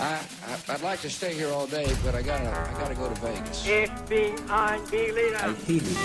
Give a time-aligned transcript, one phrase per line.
[0.00, 0.20] I,
[0.50, 3.18] I I'd like to stay here all day, but I gotta I gotta go to
[3.20, 3.64] Vegas.
[3.66, 5.40] FBI leader.
[5.42, 5.98] I feel it.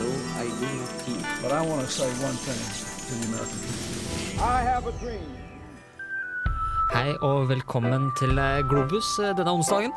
[0.00, 0.08] No,
[0.42, 0.70] I do
[1.04, 1.22] feel.
[1.42, 2.60] But I want to say one thing
[3.08, 4.44] to the American people.
[4.44, 5.28] I have a dream.
[6.92, 9.92] Hei og velkommen til eh, Globus eh, denne onsdagen.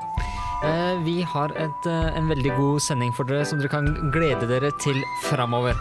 [0.63, 1.88] Eh, Vi har et,
[2.18, 5.79] en veldig god sending for dere som dere kan glede dere til framover.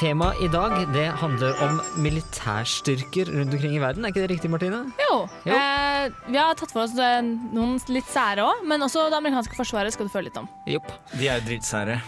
[0.00, 4.06] Temaet i dag det handler om militærstyrker rundt omkring i verden.
[4.06, 4.78] Er ikke det riktig, Martine?
[4.96, 5.26] Jo.
[5.44, 5.52] Jo.
[5.52, 9.58] Eh, vi har tatt for oss eh, noen litt sære òg, men også det amerikanske
[9.58, 10.48] forsvaret skal du føle litt om.
[10.72, 10.88] Jopp.
[11.12, 11.98] De er jo dritsære.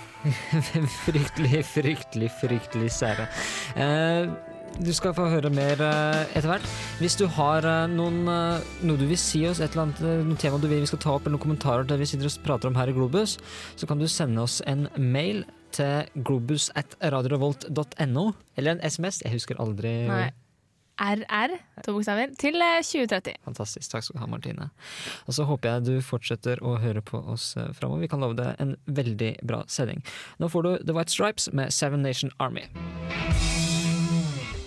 [1.04, 3.28] fryktelig, fryktelig, fryktelig sære.
[3.76, 4.32] Eh,
[4.80, 6.74] du skal få høre mer eh, etter hvert.
[6.96, 10.56] Hvis du har eh, noen, noe du vil si oss, et eller annet noen tema
[10.56, 12.72] du vil vi skal ta opp, eller noen kommentarer til det vi sitter og prater
[12.72, 13.36] om her i Globus,
[13.76, 15.44] så kan du sende oss en mail
[15.78, 19.22] til globus at radiorevolt.no, eller en SMS.
[19.24, 20.30] Jeg husker aldri Nei.
[21.02, 23.40] RR, to bokstaver, til eh, 2030.
[23.48, 23.90] Fantastisk.
[23.90, 24.68] Takk skal du ha, Martine.
[25.26, 28.04] Og så håper jeg du fortsetter å høre på oss eh, framover.
[28.04, 30.04] Vi kan love deg en veldig bra sending.
[30.38, 32.68] Nå får du The White Stripes med Seven Nation Army.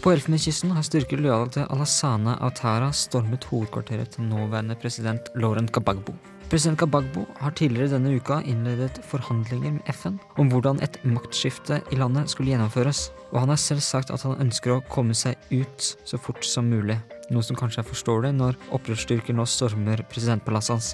[0.03, 6.13] På Elfenbenskysten har styrker lojale til Alassane Autara stormet hovedkvarteret til nåværende president Laurent Gbagbo.
[6.55, 11.97] President Kabagbo har tidligere denne uka innledet forhandlinger med FN om hvordan et maktskifte i
[11.99, 15.89] landet skulle gjennomføres, og han har selv sagt at han ønsker å komme seg ut
[16.07, 16.95] så fort som mulig,
[17.27, 20.87] noe som kanskje er forståelig når opprørsstyrker nå stormer presidentpalasset hans.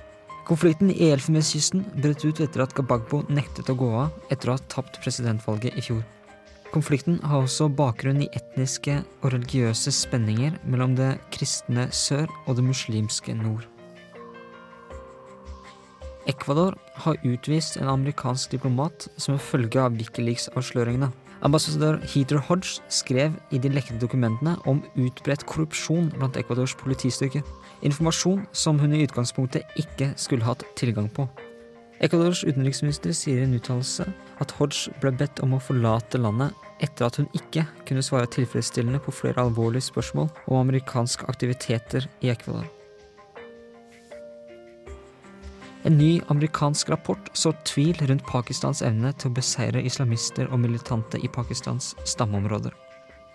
[0.50, 4.66] Konflikten i Elfenbenskysten brøt ut etter at Kabagbo nektet å gå av etter å ha
[4.74, 6.02] tapt presidentvalget i fjor.
[6.74, 12.66] Konflikten har også bakgrunn i etniske og religiøse spenninger mellom det kristne sør og det
[12.66, 13.70] muslimske nord.
[16.30, 21.10] Ecuador har utvist en amerikansk diplomat som en følge av Wikileaks-avsløringene.
[21.42, 27.42] Ambassadør Heater Hodge skrev i de lekkede dokumentene om utbredt korrupsjon blant Ecuadors politistyrke.
[27.82, 31.26] Informasjon som hun i utgangspunktet ikke skulle hatt tilgang på.
[32.02, 34.06] Ecuadors utenriksminister sier i en uttalelse
[34.42, 39.02] at Hodge ble bedt om å forlate landet etter at hun ikke kunne svare tilfredsstillende
[39.02, 42.70] på flere alvorlige spørsmål om amerikanske aktiviteter i Ecuador.
[45.84, 51.18] En ny amerikansk rapport sår tvil rundt Pakistans evne til å beseire islamister og militante
[51.18, 52.76] i Pakistans stammeområder.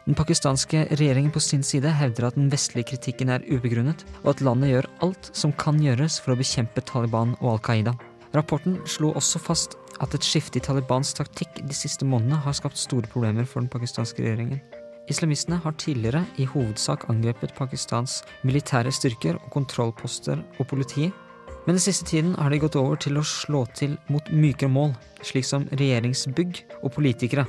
[0.07, 4.45] Den pakistanske regjeringen på sin side hevder at den vestlige kritikken er ubegrunnet, og at
[4.47, 7.97] landet gjør alt som kan gjøres for å bekjempe Taliban og Al Qaida.
[8.37, 12.79] Rapporten slo også fast at et skifte i Talibans taktikk de siste månedene har skapt
[12.79, 14.63] store problemer for den pakistanske regjeringen.
[15.11, 21.15] Islamistene har tidligere i hovedsak angrepet Pakistans militære styrker og kontrollposter og politiet,
[21.67, 24.93] men den siste tiden har de gått over til å slå til mot mykere mål,
[25.27, 27.47] slik som regjeringsbygg og politikere.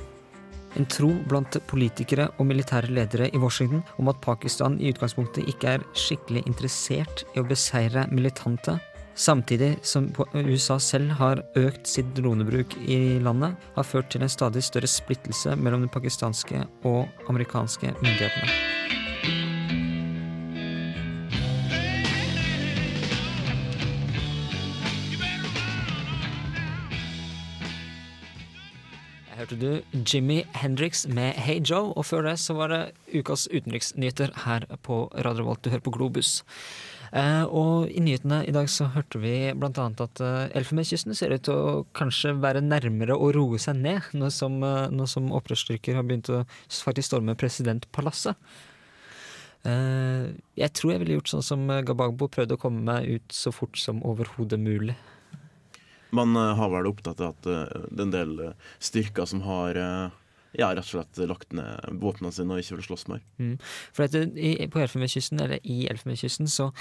[0.77, 5.77] En tro blant politikere og militære ledere i Washington om at Pakistan i utgangspunktet ikke
[5.77, 8.79] er skikkelig interessert i å beseire militante,
[9.17, 14.65] samtidig som USA selv har økt sitt dronebruk i landet, har ført til en stadig
[14.65, 18.86] større splittelse mellom de pakistanske og amerikanske myndighetene.
[29.37, 32.81] Hørte du Jimmy Hendrix med Hey Joe, og før det så var det
[33.13, 35.61] ukas utenriksnyheter her på Radio Volt.
[35.63, 36.39] Du hører på Globus.
[37.15, 41.35] Eh, og i nyhetene i dag så hørte vi blant annet at eh, Elfenbenskysten ser
[41.35, 45.95] ut til å kanskje være nærmere å roe seg ned, nå som, eh, som opprørsstyrker
[45.99, 48.35] har begynt å faktisk storme presidentpalasset.
[49.67, 53.53] Eh, jeg tror jeg ville gjort sånn som Gabagbo, prøvde å komme meg ut så
[53.55, 54.97] fort som overhodet mulig.
[56.15, 59.77] Man eh, har vel av at eh, det er en del eh, styrker som har
[60.57, 63.21] ja, rett og slett lagt ned våpnene sine og ikke vil slåss mer.
[63.41, 63.55] Mm.
[63.93, 66.71] For at det- i, på Elfenbenskysten, eller i Elfenbenskysten, så,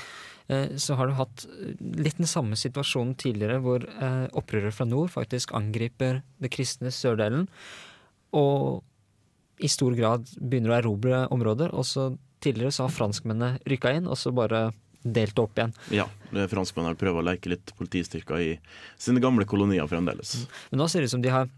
[0.48, 1.46] eh, så har du hatt
[1.80, 7.48] litt den samme situasjonen tidligere, hvor eh, opprørere fra nord faktisk angriper det kristne sørdelen,
[8.32, 8.82] og
[9.58, 11.72] i stor grad begynner å erobre områder.
[11.72, 12.10] Og så
[12.44, 14.70] tidligere så har franskmennene rykka inn, og så bare
[15.14, 15.74] delt opp igjen.
[15.94, 16.08] Ja,
[16.50, 18.50] franskmennene prøver å leke litt politistyrker i
[18.98, 20.38] sine gamle kolonier fremdeles.
[20.72, 21.48] Men nå ser det ut som de har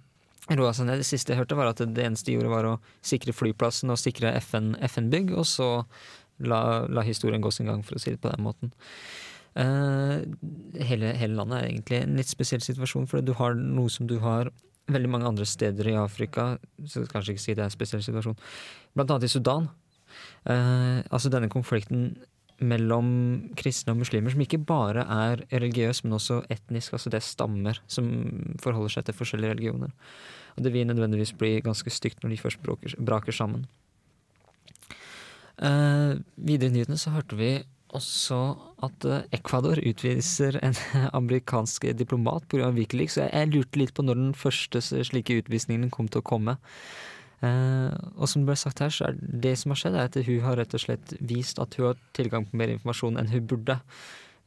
[0.56, 1.02] roa seg ned.
[1.02, 4.00] Det siste jeg hørte, var at det eneste de gjorde, var å sikre flyplassen og
[4.00, 5.70] sikre FN FN-bygg, og så
[6.44, 8.72] la, la historien gå sin gang, for å si det på den måten.
[9.58, 10.22] Uh,
[10.86, 14.18] hele, hele landet er egentlig en litt spesiell situasjon, for du har noe som du
[14.22, 14.52] har
[14.88, 16.54] veldig mange andre steder i Afrika,
[16.84, 18.38] så jeg skal kanskje ikke si det er en spesiell situasjon,
[18.96, 19.68] blant annet i Sudan.
[20.48, 22.12] Uh, altså denne konflikten
[22.58, 23.08] mellom
[23.58, 26.94] kristne og muslimer, som ikke bare er religiøs, men også etnisk.
[26.96, 28.10] Altså det er stammer som
[28.62, 29.94] forholder seg til forskjellige religioner.
[30.56, 33.66] Og det vil nødvendigvis bli ganske stygt når de først braker, braker sammen.
[35.58, 37.52] Uh, videre i nyhetene så hørte vi
[37.96, 38.38] også
[38.84, 40.76] at eh, Ecuador utviser en
[41.18, 42.70] amerikansk diplomat pga.
[42.76, 43.16] Wikileaks.
[43.16, 46.58] Så jeg, lurte litt på når den første slike utvisningen kom til å komme.
[47.38, 50.18] Eh, og som det ble sagt her, så er det som har skjedd, er at
[50.26, 53.46] hun har rett og slett vist at hun har tilgang på mer informasjon enn hun
[53.50, 53.78] burde.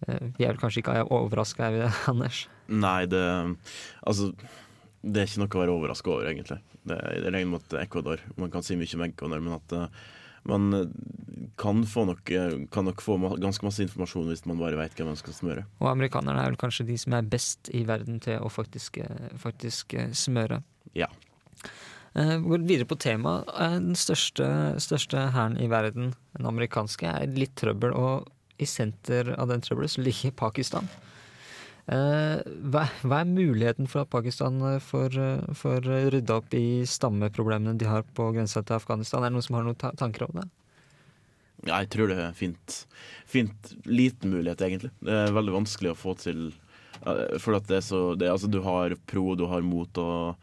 [0.07, 2.45] Eh, vi er vel kanskje ikke overraska, er vi det, Anders?
[2.67, 3.23] Nei, det
[4.03, 4.31] Altså,
[5.01, 6.59] det er ikke noe å være overraska over, egentlig.
[6.83, 10.01] Det, er regner med at Ecuador Man kan si mye om Ecuador, men at eh,
[10.49, 10.71] man
[11.61, 12.31] kan, få nok,
[12.73, 15.65] kan nok få ganske masse informasjon hvis man bare vet hvem man skal smøre.
[15.77, 18.97] Og amerikanerne er vel kanskje de som er best i verden til å faktisk,
[19.37, 20.63] faktisk smøre.
[20.97, 21.11] Ja.
[22.15, 23.47] Eh, Går videre på temaet.
[23.55, 24.47] Eh, Den største,
[24.83, 28.27] største hæren i verden, den amerikanske, er litt trøbbel, og
[28.59, 30.89] i senter av den trøbbelet så ligger Pakistan.
[31.87, 32.41] Eh,
[32.71, 35.15] Hva, hva er muligheten for at Pakistan får,
[35.57, 39.23] får rydda opp i stammeproblemene de har på grensa til Afghanistan?
[39.23, 40.49] Er det noen som har noen ta tanker om det?
[41.67, 42.85] Ja, jeg tror det er fint.
[43.29, 44.91] Fint liten mulighet, egentlig.
[44.99, 46.51] Det er veldig vanskelig å få til
[47.41, 50.35] For at det er så det, Altså, du har pro, du har mot, og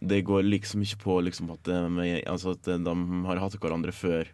[0.00, 2.94] det går liksom ikke på liksom at, med, altså at de
[3.28, 4.28] har hatt hverandre før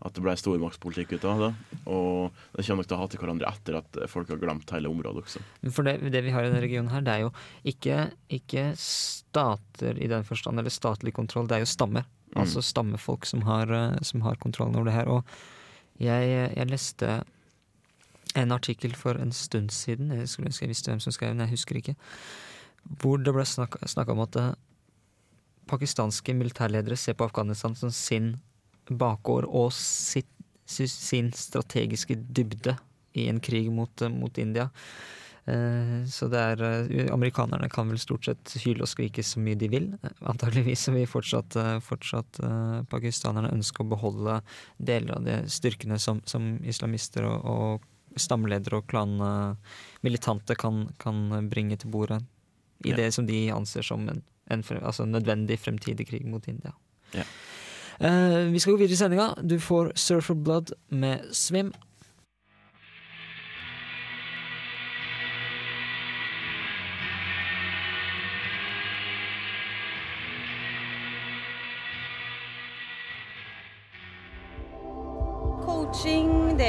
[0.00, 1.50] at det ble stormaktspolitikk ut av det.
[1.92, 5.26] Og de kommer nok til å hate hverandre etter at folk har glemt hele området
[5.26, 5.42] også.
[5.68, 7.32] For det, det vi har i denne regionen her, det er jo
[7.68, 7.98] ikke,
[8.32, 12.08] ikke stater i den forstand, eller statlig kontroll, det er jo stammer.
[12.30, 12.40] Mm.
[12.44, 15.12] Altså stammefolk som har, eh, som har kontrollen over det her.
[15.12, 17.20] Og jeg, jeg leste
[18.40, 21.44] en artikkel for en stund siden, jeg skulle ønske jeg visste hvem som skrev den,
[21.44, 21.96] jeg husker ikke,
[23.02, 24.52] hvor det ble snakka om at eh,
[25.70, 28.34] pakistanske militærledere ser på Afghanistan som sin
[28.90, 30.28] bakgård og sitt,
[30.66, 32.76] sin strategiske dybde
[33.18, 34.68] i en krig mot, eh, mot India.
[35.46, 39.58] Eh, Så det er eh, Amerikanerne kan vel stort sett hyle og skrike så mye
[39.58, 39.88] de vil.
[40.22, 42.40] Antageligvis vil fortsatt, fortsatt
[42.90, 44.40] pakistanerne ønske å beholde
[44.78, 51.78] deler av de styrkene som, som islamister og, og stamledere og klanmilitante kan, kan bringe
[51.78, 52.22] til bordet.
[52.84, 52.96] I Ja.
[52.96, 56.74] det som de anser som en, en frem, altså nødvendig fremtidig krig mot India.
[57.14, 57.26] Ja.
[58.00, 59.28] Uh, vi skal gå videre i sendinga.
[59.42, 61.72] Du får Surfer Blood med Swim.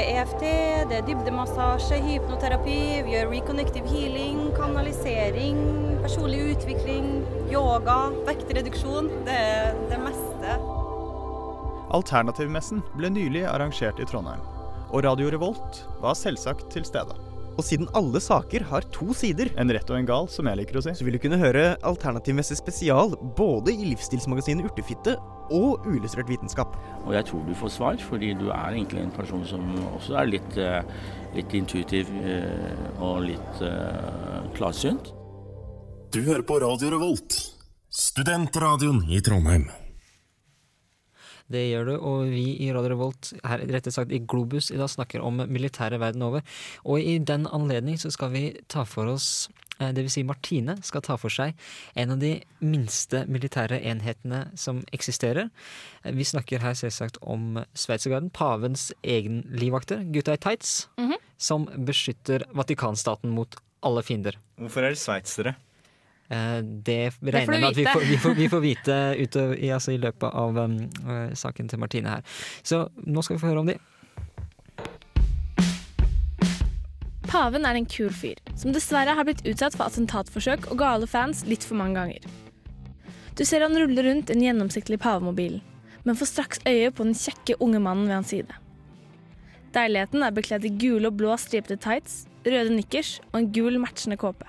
[0.02, 0.42] Er EFT,
[0.90, 5.58] det er dybdemassasje, hypnoterapi, vi gjør reconnective healing, kanalisering,
[6.02, 7.10] personlig utvikling,
[7.52, 9.10] yoga, vektreduksjon.
[9.26, 10.56] Det er det meste.
[11.92, 14.42] Alternativmessen ble nylig arrangert i Trondheim,
[14.90, 17.31] og Radio Revolt var selvsagt til stede.
[17.58, 20.78] Og siden alle saker har to sider, En rett og en gal, som jeg liker
[20.78, 20.94] å si.
[20.96, 25.16] så vil du kunne høre Alternativmessig spesial både i livsstilsmagasinet Urtefitte
[25.52, 26.76] og Uillustrert vitenskap.
[27.04, 30.30] Og jeg tror du får svar, fordi du er egentlig en person som også er
[30.30, 30.80] litt, eh,
[31.36, 35.12] litt intuitiv eh, og litt eh, klarsynt.
[36.12, 37.36] Du hører på Radio Revolt,
[37.88, 39.68] studentradioen i Trondheim.
[41.52, 44.88] Det gjør du, og vi i Radio Revolt, her rettere sagt i Globus, i dag
[44.88, 46.40] snakker om militære verden over.
[46.88, 50.78] Og i den anledning så skal vi ta for oss, eh, det vil si Martine
[50.86, 51.52] skal ta for seg
[51.98, 52.32] en av de
[52.64, 55.50] minste militære enhetene som eksisterer.
[56.04, 61.18] Vi snakker her selvsagt om Sveitsergarden, pavens egen livvakter, gutta i tights, Mhm.
[61.38, 64.36] som beskytter Vatikanstaten mot alle fiender.
[64.58, 65.56] Hvorfor er det sveitsere?
[66.32, 69.70] Eh, Det regner jeg med at vi får, vi får, vi får vite utover, i,
[69.74, 72.22] altså i løpet av um, eh, saken til Martine her.
[72.64, 73.76] Så nå skal vi få høre om de.
[77.32, 81.44] Paven er en kul fyr, som dessverre har blitt utsatt for attentatforsøk og gale fans
[81.48, 82.26] litt for mange ganger.
[83.36, 85.60] Du ser han rulle rundt i en gjennomsiktig pavemobil,
[86.04, 88.58] men får straks øye på den kjekke unge mannen ved hans side.
[89.72, 94.20] Deiligheten er bekledd i gule og blå stripete tights, røde nikkers og en gul matchende
[94.20, 94.44] kåpe.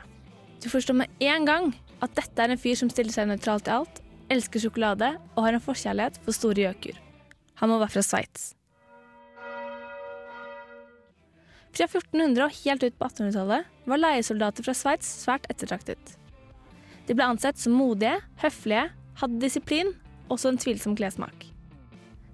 [0.64, 3.82] Du forstår med en gang at dette er en fyr som stiller seg nøytralt til
[3.82, 4.02] alt,
[4.32, 7.00] elsker sjokolade og har en forkjærlighet for store gjøker.
[7.60, 8.54] Han må være fra Sveits.
[11.74, 16.16] Fra 1400 og helt ut på 1800-tallet var leiesoldater fra Sveits svært ettertraktet.
[17.10, 18.86] De ble ansett som modige, høflige,
[19.20, 19.92] hadde disiplin
[20.30, 21.50] og også en tvilsom klessmak.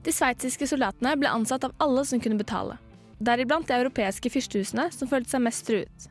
[0.05, 2.77] De sveitsiske soldatene ble ansatt av alle som kunne betale,
[3.17, 6.09] deriblant de europeiske fyrstehusene som følte seg mest truet.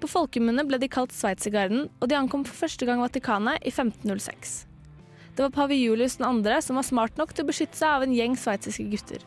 [0.00, 4.62] På folkemunne ble de kalt Sveitsergarden, og de ankom for første gang Vatikanet i 1506.
[5.36, 6.30] Det var pave Julius 2.
[6.64, 9.26] som var smart nok til å beskytte seg av en gjeng sveitsiske gutter.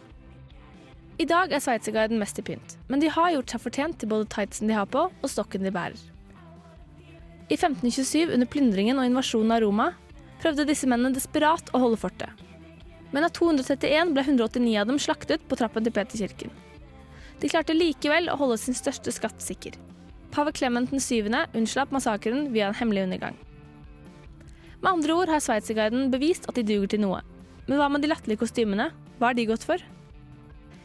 [1.21, 4.29] I dag er Sveitsergarden mest i pynt, men de har gjort seg fortjent til både
[4.33, 5.99] tightsen de har på, og stokken de bærer.
[7.53, 9.87] I 1527, under plyndringen og invasjonen av Roma,
[10.41, 12.43] prøvde disse mennene desperat å holde fortet.
[13.13, 16.53] Men av 231 ble 189 av dem slaktet på trappen til Peterkirken.
[17.43, 19.77] De klarte likevel å holde sin største skatt sikker.
[20.33, 21.29] Pave Clement 7.
[21.53, 23.35] unnslapp massakren via en hemmelig undergang.
[24.81, 27.19] Med andre ord har Sveitserguiden bevist at de duger til noe.
[27.67, 28.89] Men hva med de latterlige kostymene?
[29.19, 29.77] Hva har de gått for?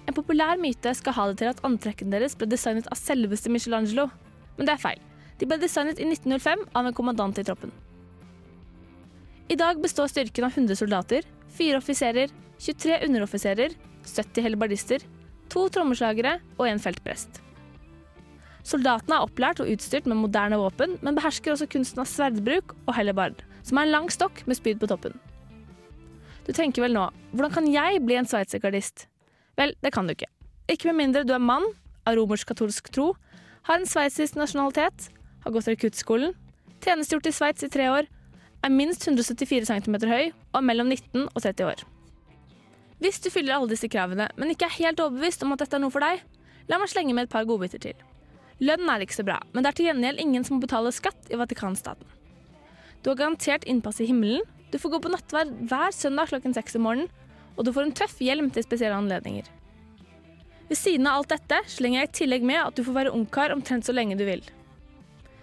[0.05, 4.11] En populær myte skal ha det til at antrekkene deres ble designet av selveste Michelangelo.
[4.59, 5.00] Men det er feil.
[5.40, 7.73] De ble designet i 1905 av en kommandant i troppen.
[9.49, 11.25] I dag består styrken av 100 soldater,
[11.57, 12.28] 4 offiserer,
[12.61, 15.11] 23 underoffiserer, 70 helbardister,
[15.49, 17.48] to trommeslagere og en feltprest.
[18.68, 22.92] Soldatene er opplært og utstyrt med moderne våpen, men behersker også kunsten av sverdbruk og
[22.98, 25.14] hellebard, som er en lang stokk med spyd på toppen.
[26.44, 29.06] Du tenker vel nå, hvordan kan jeg bli en sveitsergardist?
[29.56, 30.28] Vel, det kan du ikke.
[30.68, 31.64] Ikke med mindre du er mann,
[32.08, 33.14] av romersk-katolsk tro,
[33.68, 35.08] har en sveitsisk nasjonalitet,
[35.44, 36.37] har gått rekruttskolen,
[36.84, 38.08] tjenestegjort i Sveits i tre år,
[38.64, 41.84] er minst 174 cm høy og er mellom 19 og 30 år.
[42.98, 45.84] Hvis du fyller alle disse kravene, men ikke er helt overbevist om at dette er
[45.84, 46.25] noe for deg,
[46.68, 48.08] la meg slenge med et par godbiter til.
[48.59, 51.31] Lønnen er ikke så bra, men det er til gjengjeld ingen som må betale skatt
[51.31, 52.07] i Vatikanstaten.
[53.03, 56.77] Du har garantert innpass i himmelen, du får gå på nattverd hver søndag klokken seks
[56.77, 57.12] om morgenen,
[57.57, 59.47] og du får en tøff hjelm til spesielle anledninger.
[60.69, 63.55] Ved siden av alt dette slenger jeg i tillegg med at du får være ungkar
[63.55, 64.43] omtrent så lenge du vil.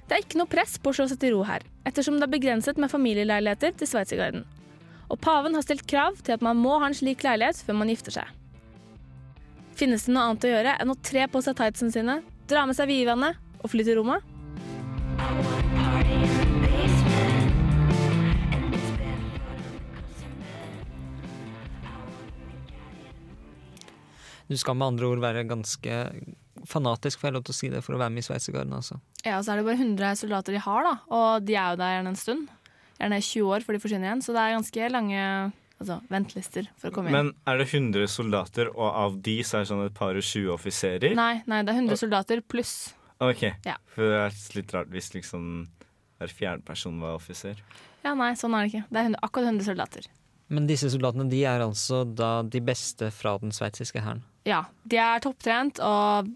[0.05, 2.35] Det er ikke noe press på å slå seg til ro her, ettersom det er
[2.35, 4.45] begrenset med familieleiligheter til Sveitsergarden.
[5.09, 7.89] Og paven har stilt krav til at man må ha en slik leilighet før man
[7.89, 8.29] gifter seg.
[9.75, 12.77] Finnes det noe annet å gjøre enn å tre på seg tightsene sine, dra med
[12.77, 14.21] seg Vivianne og flytter til Roma?
[24.45, 25.93] Du skal med andre ord være ganske
[26.69, 28.75] fanatisk, får jeg lov til å si det, for å være med i Sveitsergarden.
[28.77, 28.99] Altså.
[29.25, 30.93] Ja, og så er det bare 100 soldater de har, da.
[31.17, 32.47] Og de er jo der gjerne en stund.
[32.99, 35.23] Gjerne 20 år før de forsvinner igjen, så det er ganske lange
[35.79, 37.15] altså, ventelister for å komme inn.
[37.17, 40.25] Men er det 100 soldater, og av de så er det sånn et par og
[40.25, 41.15] 20 offiserer?
[41.17, 42.75] Nei, nei, det er 100 soldater pluss.
[43.23, 43.47] OK.
[43.67, 43.77] Ja.
[43.93, 45.49] For det er litt rart hvis liksom
[46.19, 47.59] hver fjerde person var offiser.
[48.05, 48.85] Ja, nei, sånn er det ikke.
[48.89, 50.07] Det er 100, akkurat 100 soldater.
[50.53, 54.21] Men disse soldatene de er altså da de beste fra den sveitsiske hæren?
[54.45, 56.29] Ja, de er topptrent og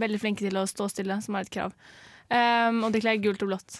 [0.00, 1.74] veldig flinke til å stå stille, som er et krav.
[2.26, 3.78] Um, og de kler gult og blått.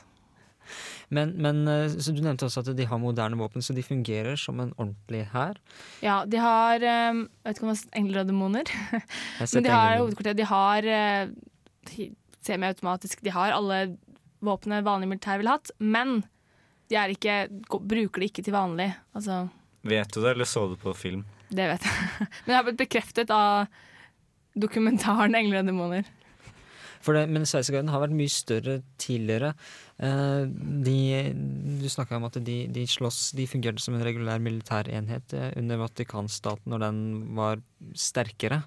[1.08, 4.38] Men, men eh, så du nevnte også at de har moderne våpen, så de fungerer
[4.40, 5.60] som en ordentlig hær?
[6.04, 8.72] Ja, de har um, Jeg vet ikke om det er engler og demoner.
[9.54, 10.38] Men de har engler.
[10.38, 12.04] De har uh,
[12.44, 13.82] semiautomatisk De har alle
[14.44, 16.18] våpnene vanlig militær ville hatt, men
[16.92, 17.36] de er ikke,
[17.72, 18.90] bruker det ikke til vanlig.
[19.16, 19.46] Altså,
[19.88, 21.22] Vet du det, eller så du på film?
[21.54, 22.16] det vet jeg.
[22.44, 23.66] Men det har blitt bekreftet av
[24.58, 26.08] dokumentaren 'Engler og demoner'.
[27.04, 29.52] For det, men Sveitsergarden har vært mye større tidligere.
[30.02, 30.44] Eh,
[30.86, 30.98] de,
[31.82, 35.52] du snakka om at de, de slåss De fungerte som en regulær militær enhet eh,
[35.60, 37.02] under Vatikanstaten når den
[37.36, 37.60] var
[37.98, 38.62] sterkere.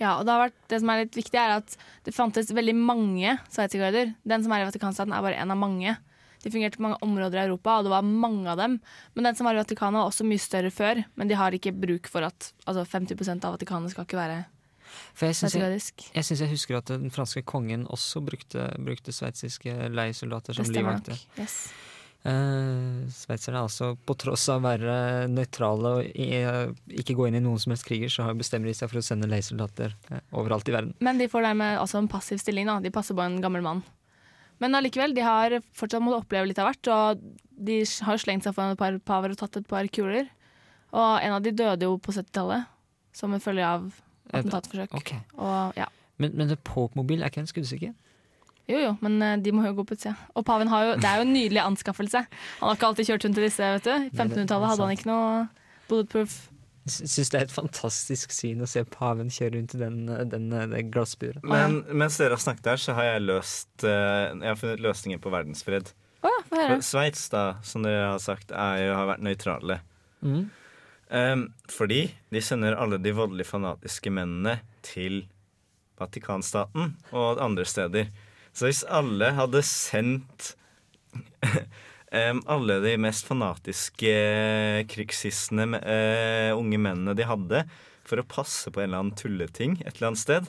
[0.00, 3.36] Ja, og det, vært, det som er litt viktig, er at det fantes veldig mange
[3.52, 4.14] sveitsergarder.
[4.28, 5.96] Den som er i Vatikanstaten, er bare en av mange.
[6.42, 8.80] De fungerte på mange områder i Europa, og det var mange av dem.
[9.14, 11.04] Men den som var i Vatikanet, var også mye større før.
[11.18, 14.42] Men de har ikke bruk for at altså 50% av Vatikanet skal ikke være
[15.12, 15.80] For jeg syns jeg,
[16.14, 21.18] jeg, jeg husker at den franske kongen også brukte, brukte sveitsiske leiesoldater som livvakter.
[21.40, 21.64] Yes.
[22.22, 24.92] Uh, Sveitserne er altså, på tross av å være
[25.32, 28.70] nøytrale og i, uh, ikke gå inn i noen som helst kriger, så har- bestemmer
[28.70, 30.94] de seg for å sende leiesoldater uh, overalt i verden.
[31.02, 32.70] Men de får dermed altså en passiv stilling.
[32.70, 32.78] Da.
[32.84, 33.82] De passer på en gammel mann.
[34.62, 36.92] Men allikevel, de har fortsatt måttet oppleve litt av hvert.
[36.94, 37.24] Og
[37.58, 40.30] de har slengt seg foran et par paver og tatt et par kuler.
[40.94, 42.70] Og en av de døde jo på 70-tallet
[43.16, 43.90] som en følge av
[44.30, 44.94] attentatforsøk.
[45.00, 45.18] Okay.
[45.38, 45.86] Og ja.
[46.22, 47.92] Men, men Pope-mobil, er ikke en skuddsikker?
[48.70, 50.14] Jo jo, men eh, de må jo gå på utsida.
[50.38, 52.22] Og paven har jo Det er jo en nydelig anskaffelse.
[52.60, 53.90] Han har ikke alltid kjørt rundt i disse, vet du.
[53.90, 55.48] I Nei, det- det er 1500-tallet hadde han ikke noe
[55.90, 56.36] bulletproof.
[56.86, 59.98] Syns det er et fantastisk syn å se paven kjøre rundt i den,
[60.30, 61.42] den, det glassburet.
[61.46, 65.20] Men mens dere har snakket her, så har jeg løst eh, Jeg har funnet løsninger
[65.22, 65.92] på verdensfred.
[66.22, 69.80] Oh, ja, Sveits, da, som dere har sagt, er jo, har vært nøytrale.
[70.22, 70.50] Mm.
[71.12, 75.26] Um, fordi de sender alle de voldelig fanatiske mennene til
[76.00, 78.08] Vatikanstaten og andre steder.
[78.56, 80.54] Så hvis alle hadde sendt
[81.12, 84.14] um, alle de mest fanatiske
[84.92, 87.66] krigshissende uh, unge mennene de hadde,
[88.08, 90.48] for å passe på en eller annen tulleting et eller annet sted,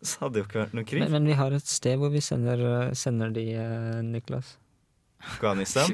[0.00, 1.04] så hadde det jo ikke vært noe krig.
[1.04, 4.56] Men, men vi har et sted hvor vi sender, eh, sender de, eh, Niklas.
[5.20, 5.90] Afghanistan.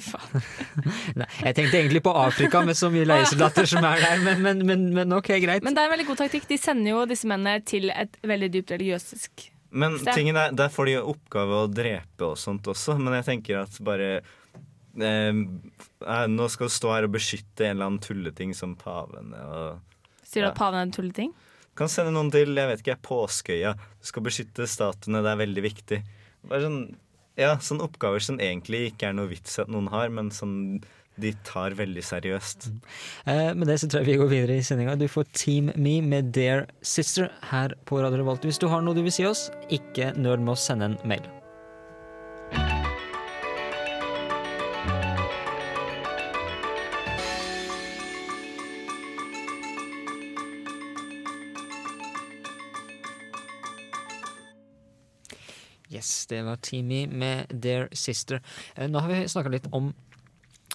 [1.21, 4.63] Nei, jeg tenkte egentlig på Afrika med så mye leiesoldater som er der, men, men,
[4.69, 5.67] men, men ok, greit.
[5.67, 6.47] Men det er en veldig god taktikk.
[6.51, 10.89] De sender jo disse mennene til et veldig dypt religiøsisk Men tingen er, der får
[10.89, 16.27] de jo oppgave å drepe og sånt også, men jeg tenker at bare eh, eh,
[16.33, 19.83] Nå skal du stå her og beskytte en eller annen tulleting som pavene og
[20.27, 20.53] Sier du Ja.
[20.55, 21.35] at paven er en tulleting?
[21.77, 23.75] Kan sende noen til jeg vet ikke, Påskeøya.
[24.01, 25.99] Du skal beskytte statuene, det er veldig viktig.
[26.49, 26.79] Bare sånn,
[27.41, 30.81] ja, sånne oppgaver som egentlig ikke er noe vits at noen har, men som
[31.21, 32.69] de tar veldig seriøst.
[33.25, 34.99] Eh, med det så tror jeg vi går videre i sendinga.
[35.01, 38.45] Du får Team Me med Dear Sister her på Radio Revolt.
[38.45, 41.25] Hvis du har noe du vil si oss, ikke nøl med å sende en mail.
[55.97, 58.43] Yes, det var Teamy med Dear Sister.
[58.75, 59.95] Eh, Nå har vi snakka litt om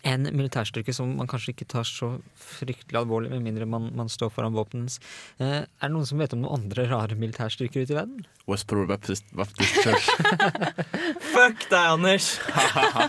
[0.04, 4.32] en militærstyrke som man kanskje ikke tar så fryktelig alvorlig, med mindre man, man står
[4.34, 4.98] foran våpenens.
[5.38, 8.24] Eh, er det noen som vet om noen andre rare militærstyrker ute i verden?
[8.50, 10.10] Westboro Baptist, Baptist Church.
[11.36, 12.32] Fuck deg, Anders!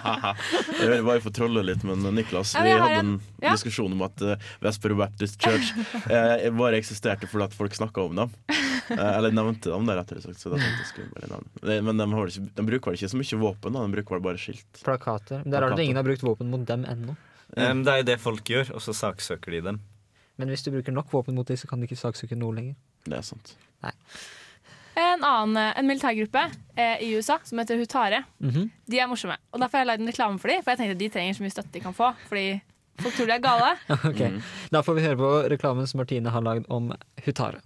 [0.82, 3.14] Jeg var jo for trolle litt, men Niklas, Ja, vi hadde en
[3.46, 5.72] diskusjon om at uh, Westboro Baptist Church
[6.04, 8.36] eh, bare eksisterte fordi at folk snakka om dem.
[8.90, 10.40] Eh, eller nevnte dem, der, rettere sagt.
[10.42, 11.78] Så da tenkte jeg skulle bare nevne.
[11.86, 13.84] Men de, har ikke, de bruker vel ikke så mye våpen, da.
[13.86, 14.82] de bruker vel bare skilt.
[14.82, 15.42] Plakater.
[15.44, 17.16] Men Det er rart at ingen har brukt våpen mot dem ennå.
[17.56, 19.80] Em, det er jo det folk gjør, og så saksøker de dem.
[20.40, 22.74] Men hvis du bruker nok våpen mot dem, så kan de ikke saksøke noe lenger.
[23.04, 23.54] Det er sant.
[23.84, 23.92] Nei.
[24.96, 26.42] En annen eh, en militærgruppe
[26.76, 28.22] eh, i USA som heter Hutare.
[28.44, 28.66] Mhm.
[28.88, 29.38] De er morsomme.
[29.52, 31.38] Og Derfor har jeg lagd en reklame for dem, for jeg tenkte at de trenger
[31.38, 32.10] så mye støtte de kan få.
[32.28, 32.46] Fordi
[33.00, 33.70] folk tror de er gale.
[34.10, 34.22] Ok,
[34.72, 36.90] Da får vi høre på reklamen som Martine har lagd om
[37.24, 37.62] Hutare.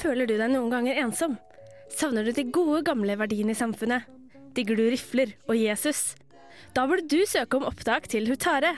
[0.00, 1.36] Føler du deg noen ganger ensom?
[1.92, 4.08] Savner du de gode, gamle verdiene i samfunnet?
[4.56, 6.14] Digger du rifler og Jesus?
[6.72, 8.72] Da burde du søke om opptak til Hutare.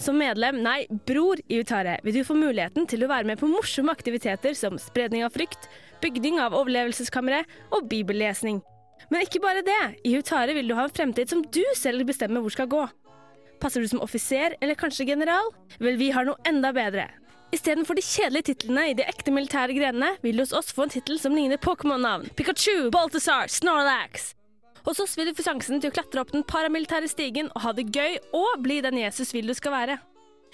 [0.00, 3.50] Som medlem, nei, bror i Utare, vil du få muligheten til å være med på
[3.50, 5.66] morsomme aktiviteter som spredning av frykt,
[6.00, 7.42] bygning av overlevelseskamre
[7.74, 8.62] og bibellesning.
[9.10, 12.40] Men ikke bare det, i Utare vil du ha en fremtid som du selv bestemmer
[12.44, 12.86] hvor skal gå.
[13.60, 15.52] Passer du som offiser eller kanskje general?
[15.78, 17.10] Vel, vi har noe enda bedre.
[17.52, 20.92] Istedenfor de kjedelige titlene i de ekte militære grenene, vil du hos oss få en
[20.94, 22.30] tittel som ligner Pokémon-navn.
[22.38, 24.30] Pikachu, Balthazar, Snorlax.
[24.86, 27.72] Hos oss vil du få sjansen til å klatre opp den paramilitære stigen og ha
[27.76, 29.98] det gøy og bli den Jesus vil du skal være.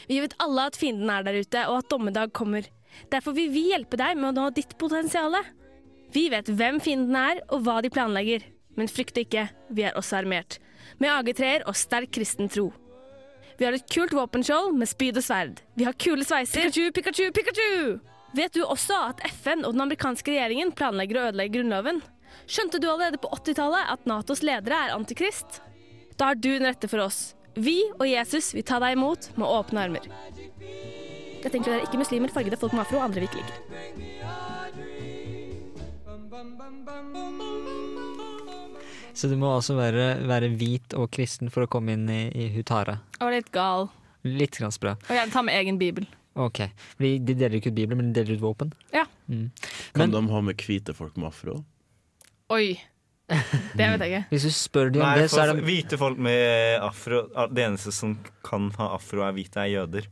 [0.09, 2.66] Vi vet alle at fienden er der ute, og at dommedag kommer.
[3.12, 5.37] Derfor vil vi hjelpe deg med å nå ditt potensial.
[6.12, 8.45] Vi vet hvem fienden er, og hva de planlegger.
[8.77, 10.59] Men frykt ikke, vi er også armert.
[11.01, 12.71] Med AG3-er og sterk kristen tro.
[13.57, 15.62] Vi har et kult våpenskjold med spyd og sverd.
[15.79, 16.69] Vi har kule sveiser.
[16.69, 17.99] Pikachu, Pikachu, Pikachu!
[18.37, 22.03] Vet du også at FN og den amerikanske regjeringen planlegger å ødelegge grunnloven?
[22.47, 25.62] Skjønte du allerede på 80-tallet at Natos ledere er antikrist?
[26.21, 27.33] Da har du den rette for oss.
[27.57, 30.05] Vi og Jesus vil ta deg imot med åpne armer.
[31.40, 33.57] Dette inkluderer ikke muslimer, fargede folk med afro og andre vi ikke liker.
[39.17, 42.51] Så du må også være, være hvit og kristen for å komme inn i, i
[42.53, 42.99] Hutara.
[43.25, 43.89] Og litt gal.
[44.27, 44.93] Litt grann bra.
[45.07, 46.05] Og gjerne ta med egen bibel.
[46.37, 46.67] Ok.
[46.99, 48.75] Fordi de deler ikke ut Bibelen, men de deler ut våpen.
[48.93, 49.07] Ja.
[49.33, 49.49] Mm.
[49.97, 51.63] Kan de ha med hvite folk med afro?
[52.53, 52.77] Oi.
[53.27, 54.21] Det vet jeg ikke.
[54.35, 57.65] Hvis du spør de om Nei, det, så er det hvite folk med afro Det
[57.65, 58.13] eneste som
[58.47, 60.11] kan ha afro, er hvite, er jøder.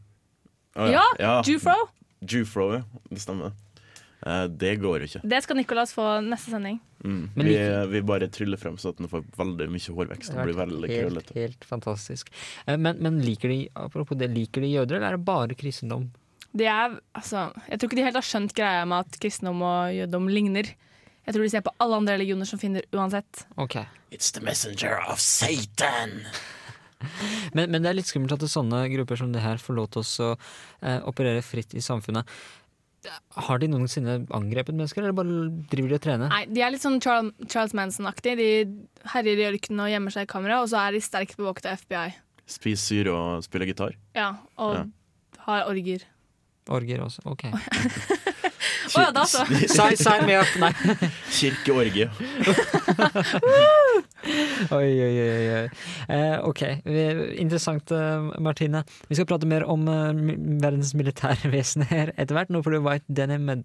[0.75, 1.77] Å, Ja, Jufro.
[2.25, 2.83] Jufro, ja.
[3.13, 3.53] Det stemmer.
[4.27, 5.21] Eh, det går jo ikke.
[5.29, 6.79] Det skal Nicolas få neste sending.
[7.05, 7.25] Mm.
[7.37, 7.57] Vi,
[7.93, 11.03] vi bare tryller frem så at den får veldig mye hårvekst Det blir veldig helt,
[11.03, 11.35] krøllete.
[11.37, 12.31] helt fantastisk.
[12.67, 16.07] Eh, Men, men liker de apropos det, liker de jøder, eller er det bare kristendom?
[16.55, 19.91] De er, altså, jeg tror ikke de helt har skjønt greia med at kristendom og
[19.97, 20.69] jødedom ligner.
[21.27, 23.45] Jeg tror de ser på alle andre religioner som finner uansett.
[23.57, 23.85] Okay.
[24.13, 26.21] It's the messenger of Satan!
[27.53, 30.01] Men, men det er litt skummelt at sånne grupper som det her får lov til
[30.25, 30.29] å
[30.81, 32.25] eh, operere fritt i samfunnet.
[33.37, 36.29] Har de noensinne angrepet mennesker, eller bare driver de og trener?
[36.33, 38.37] Nei, De er litt sånn Charles, Charles Manson-aktig.
[38.41, 38.49] De
[39.15, 41.79] herjer i ørkenen og gjemmer seg i kamera, og så er de sterkt bevåket av
[41.85, 42.15] FBI.
[42.47, 43.95] Spiser og spiller gitar.
[44.15, 44.85] Ja, Og Ja.
[45.49, 46.03] har orgier.
[46.69, 47.45] Orger også, ok.
[48.93, 49.45] Å ja, da så.
[49.49, 50.51] Sign, sign me up!
[50.61, 50.73] Nei.
[51.39, 52.11] Kirkeorgie.
[54.75, 55.49] Oi, oi, oi.
[55.55, 55.69] oi.
[56.09, 58.85] Eh, ok, Vi- interessant, eh, Martine.
[59.09, 60.13] Vi skal prate mer om eh,
[60.63, 62.51] verdens militærvesen her etter hvert.
[62.55, 63.65] Nå får du White Denim med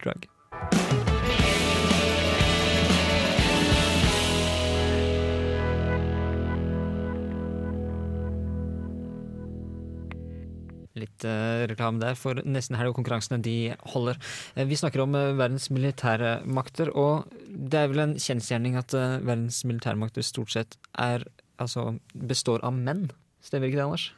[11.23, 14.19] Reklame der for nesten helg og konkurransene de holder.
[14.55, 18.95] Eh, vi snakker om eh, verdens militære makter, og det er vel en kjensgjerning at
[18.97, 21.25] eh, verdens militære makter stort sett er,
[21.61, 23.09] altså, består av menn.
[23.43, 24.09] Stemmer ikke det, Anders?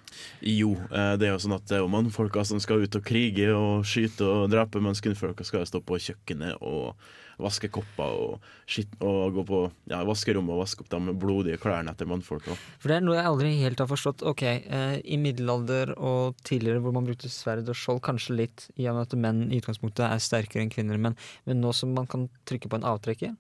[0.42, 3.52] Jo, det er jo sånn at det er jo mannfolka som skal ut og krige
[3.54, 6.98] og skyte og drepe, mens kvinnfolka skal stå på kjøkkenet og
[7.44, 11.94] vaske kopper og, skitt, og gå på ja, vaskerommet og vaske opp de blodige klærne
[11.94, 12.56] etter mannfolka.
[12.82, 14.26] For det er noe jeg aldri helt har forstått.
[14.32, 18.88] Ok, eh, I middelalder og tidligere hvor man brukte sverd og skjold, kanskje litt i
[18.90, 21.18] og med at menn i utgangspunktet er sterkere enn kvinner, men,
[21.50, 23.36] men nå som man kan trykke på en avtrekker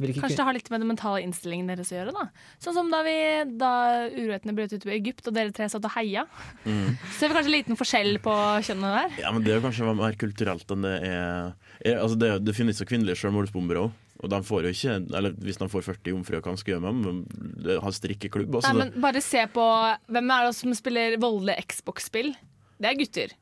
[0.00, 2.14] vil ikke Kanskje det har litt med den mentale innstillingen deres å gjøre.
[2.16, 2.26] da
[2.62, 3.16] Sånn som da, vi,
[3.60, 3.72] da
[4.08, 6.26] urolighetene brøt ut i Egypt, og dere tre satt og heia.
[6.64, 6.98] Mm.
[7.16, 8.36] Så det er kanskje liten forskjell på
[8.66, 9.18] kjønnene der.
[9.24, 11.52] Ja, men Det er kanskje mer kulturelt enn det er,
[11.84, 14.06] er altså det, det finnes jo kvinnelige selvmordsbombere òg.
[14.20, 16.92] Og de får jo ikke, eller hvis de får 40 jomfruer, hva de skal gjøre
[16.92, 17.20] med dem?
[17.64, 18.58] De har strikkeklubb.
[18.58, 19.64] Altså, Nei, men Bare se på
[20.12, 22.34] hvem er det som spiller voldelige Xbox-spill.
[22.80, 23.32] Det er gutter.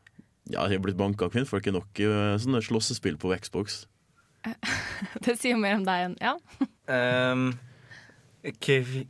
[0.48, 3.82] Ja, de har blitt banka av kvinnfolk i nok eh, sånne slåssespill på Xbox.
[5.24, 6.36] Det sier mer om deg enn Ja.
[6.88, 7.50] Um,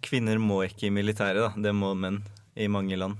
[0.02, 1.66] kvinner må ikke i militæret, da.
[1.68, 2.22] Det må menn
[2.58, 3.18] i mange land.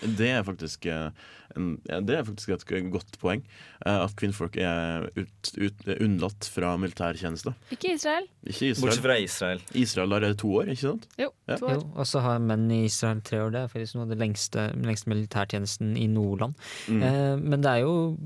[0.00, 1.10] Det er faktisk, ja,
[1.56, 3.42] det er faktisk et godt poeng.
[3.86, 7.54] eh, At kvinnfolk er ut, ut, unnlatt fra militærtjeneste.
[7.72, 8.26] Ikke Israel.
[8.46, 8.84] Ikke Israel.
[8.84, 9.60] Bortsett fra Israel.
[9.74, 11.06] Israel har to år, ikke sant?
[11.18, 11.56] Jo, Ja.
[11.56, 11.74] to år.
[11.74, 13.50] Jo, og så har menn i Israel tre år.
[13.52, 16.54] Det er faktisk noe av den lengste, lengste militærtjenesten i Nordland.
[16.88, 17.02] Mm.
[17.02, 18.16] Eh, men det er jo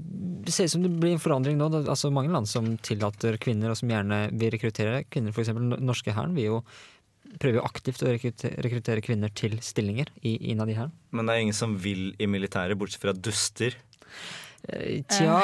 [0.44, 1.68] Det ser ut som det blir en forandring nå.
[1.70, 5.30] Det er altså mange land som tillater kvinner, og som gjerne vil rekruttere kvinner.
[5.30, 5.52] F.eks.
[5.54, 6.64] norske hæren vil jo
[7.38, 10.92] prøver jo aktivt å rekruttere, rekruttere kvinner til stillinger i, innad i hæren.
[11.12, 13.77] Men det er ingen som vil i militæret, bortsett fra duster.
[14.68, 15.38] Eh, Tja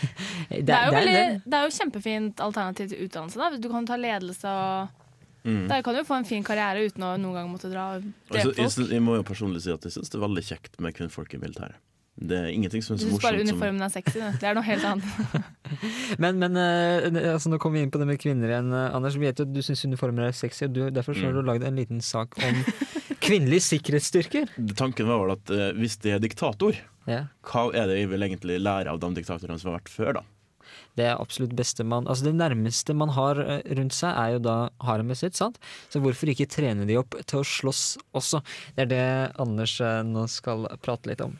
[0.50, 3.38] Det er, jo veldig, det er jo kjempefint alternativ til utdannelse.
[3.38, 5.02] da Du kan ta ledelse og
[5.46, 5.68] Mm.
[5.70, 8.02] Der kan du jo få en fin karriere uten å noen gang måtte dra og
[8.02, 8.56] drepe folk.
[8.58, 10.92] jeg, synes- jeg må jo personlig si at jeg syns det er veldig kjekt med
[10.96, 11.76] kvinnfolk i militæret.
[12.16, 14.18] Det er ingenting som er Du så syns bare morsomt uniformen er sexy.
[14.22, 15.50] Det, det er noe helt annet.
[16.22, 18.70] Men, men eh, altså, nå kommer vi inn på det med kvinner igjen.
[18.72, 21.26] eh, Anders, vi vet jo at du syns uniformer er sexy, og du, derfor så
[21.28, 21.48] har du Mm.
[21.50, 22.60] lagd en liten sak om
[23.20, 24.48] kvinnelige sikkerhetsstyrker.
[24.80, 26.78] Tanken var vel at uh, hvis det er diktator,
[27.10, 27.26] Ja.
[27.44, 30.24] hva er det vi vil egentlig lære av de diktatorene som har vært før, da?
[30.96, 34.40] Det er absolutt beste man Altså Det nærmeste man har eh, rundt seg, er jo
[34.42, 35.36] da haremet sitt.
[35.36, 35.58] sant?
[35.92, 37.82] Så hvorfor ikke trene de opp til å slåss
[38.16, 38.40] også?
[38.78, 39.04] Det er det
[39.42, 41.36] Anders eh, nå skal prate litt om.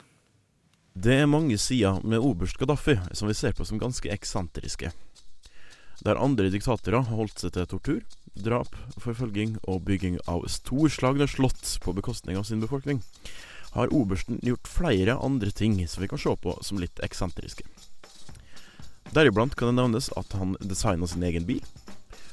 [0.97, 4.89] Det er mange sider med oberst Gaddafi som vi ser på som ganske eksentriske.
[6.01, 7.99] Der andre diktatorer har holdt seg til tortur,
[8.33, 8.73] drap,
[9.05, 13.03] forfølging og bygging av storslagne slott på bekostning av sin befolkning,
[13.77, 17.69] har obersten gjort flere andre ting som vi kan se på som litt eksentriske.
[19.13, 21.65] Deriblant kan det nevnes at han designa sin egen bil,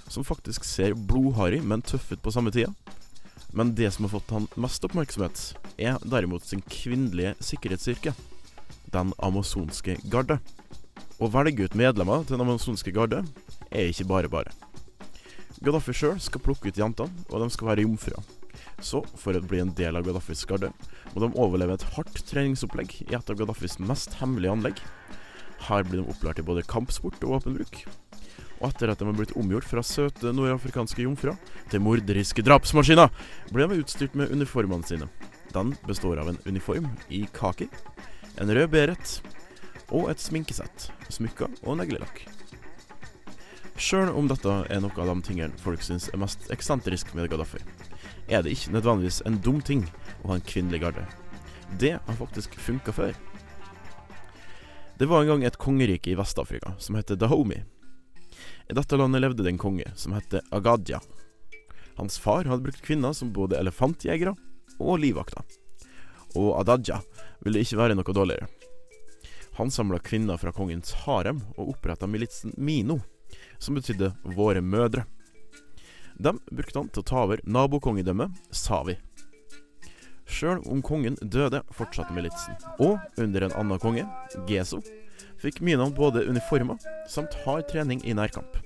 [0.07, 2.71] som faktisk ser blodharry, men tøff ut på samme tida.
[3.51, 8.15] Men det som har fått han mest oppmerksomhet, er derimot sin kvinnelige sikkerhetsstyrke,
[8.93, 10.39] den amazonske garde.
[11.19, 13.23] Å velge ut medlemmer til den amazonske garde
[13.73, 14.53] er ikke bare bare.
[15.63, 18.23] Gaddafi sjøl skal plukke ut jentene, og de skal være jomfruer.
[18.83, 20.73] Så, for å bli en del av Gaddafis garde,
[21.13, 24.81] må de overleve et hardt treningsopplegg i et av Gaddafis mest hemmelige anlegg.
[25.69, 27.83] Her blir de opplært i både kampsport og våpenbruk.
[28.59, 31.39] Og etter at de har blitt omgjort fra søte nordafrikanske jomfruer
[31.71, 33.11] til morderiske drapsmaskiner,
[33.51, 35.07] blir de utstyrt med uniformene sine.
[35.55, 37.69] Den består av en uniform i kaki,
[38.41, 39.17] en rød beret
[39.93, 42.23] og et sminkesett, smykker og neglelakk.
[43.77, 47.61] Sjøl om dette er noe av de tingene folk syns er mest eksentrisk med Gaddafi,
[48.27, 49.83] er det ikke nødvendigvis en dum ting
[50.23, 51.05] å ha en kvinnelig garde.
[51.79, 53.13] Det har faktisk funka før.
[54.97, 57.63] Det var en gang et kongerike i Vest-Afrika som het Dahomey.
[58.69, 61.01] I dette landet levde det en konge som het Agadia.
[61.97, 64.35] Hans far hadde brukt kvinner som både elefantjegere
[64.79, 65.43] og livvakter.
[66.39, 67.01] Og Adadja
[67.43, 68.47] ville ikke være noe dårligere.
[69.57, 72.99] Han samla kvinner fra kongens harem og oppretta militsen Mino,
[73.59, 75.05] som betydde 'våre mødre'.
[76.17, 78.97] Dem brukte han til å ta over nabokongedømmet Savi.
[80.25, 82.55] Sjøl om kongen døde, fortsatte militsen.
[82.79, 84.05] Og under en annen konge,
[84.47, 84.81] Geso,
[85.37, 88.57] fikk Mino både uniformer samt hard trening i nærkamp.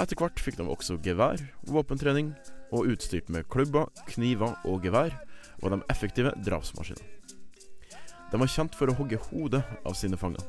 [0.00, 2.34] Etter hvert fikk de også gevær, våpentrening,
[2.72, 5.12] og utstyrt med klubber, kniver og gevær
[5.60, 7.19] var de effektive drapsmaskiner.
[8.30, 10.42] De var kjent for å hogge hodet av sine fanger.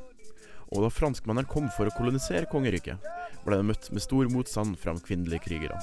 [0.72, 3.02] Og da franskmennene kom for å kolonisere kongeriket,
[3.44, 5.80] ble de møtt med stor motstand fra de kvinnelige krigerne.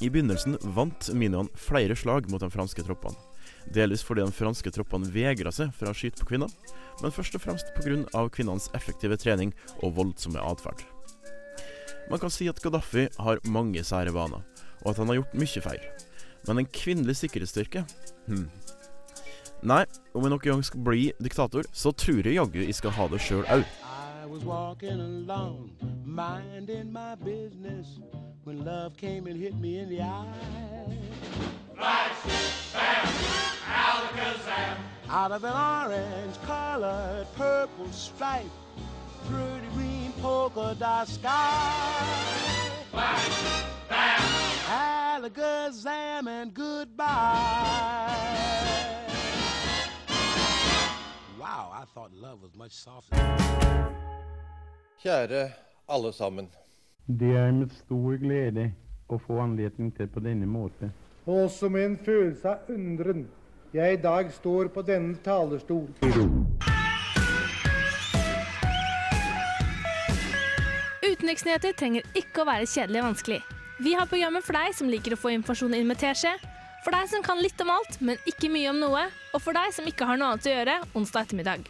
[0.00, 3.18] I begynnelsen vant Minion flere slag mot de franske troppene.
[3.74, 6.52] Delvis fordi de franske troppene vegra seg for å skyte på kvinner,
[7.02, 8.28] men først og fremst pga.
[8.30, 9.52] kvinnenes effektive trening
[9.82, 10.84] og voldsomme atferd.
[12.08, 14.40] Man kan si at Gaddafi har mange sære vaner,
[14.80, 15.82] og at han har gjort mye feil.
[16.46, 17.84] Men en kvinnelig sikkerhetsstyrke
[18.28, 18.46] hm.
[19.62, 23.08] Nei, om jeg noen gang skal bli diktator, så tror jeg jaggu jeg skal ha
[23.10, 23.64] det sjøl òg.
[35.10, 38.50] Out of an orange colored purple stripe,
[39.24, 41.64] pretty green polka dot sky.
[42.90, 44.20] Flash, bam,
[44.68, 47.08] Alakazam and goodbye.
[55.02, 55.50] Kjære
[55.88, 56.48] alle sammen.
[57.06, 58.72] Det er med stor glede
[59.08, 60.90] å få anledning til på denne måte.
[61.26, 63.28] Og med en følelse av undren
[63.72, 65.86] jeg i dag står på denne talerstol.
[71.04, 73.40] Utenriksnyheter trenger ikke å være kjedelig og vanskelig.
[73.84, 76.34] Vi har programmet for deg som liker å få informasjon inn med teskje,
[76.88, 79.02] for deg som kan litt om alt, men ikke mye om noe,
[79.36, 81.66] og for deg som ikke har noe annet å gjøre onsdag ettermiddag.